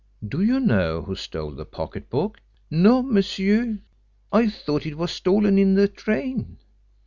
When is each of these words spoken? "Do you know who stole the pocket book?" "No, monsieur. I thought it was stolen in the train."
"Do 0.27 0.41
you 0.41 0.59
know 0.59 1.03
who 1.03 1.13
stole 1.13 1.51
the 1.51 1.63
pocket 1.63 2.09
book?" 2.09 2.39
"No, 2.71 3.03
monsieur. 3.03 3.77
I 4.31 4.49
thought 4.49 4.87
it 4.87 4.97
was 4.97 5.11
stolen 5.11 5.59
in 5.59 5.75
the 5.75 5.87
train." 5.87 6.57